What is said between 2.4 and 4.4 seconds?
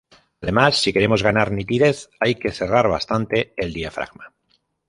cerrar bastante el diafragma.